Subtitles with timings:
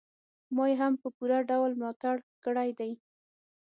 [0.55, 2.15] ما يې هم په پوره ډول ملاتړ
[2.45, 2.91] کړی دی.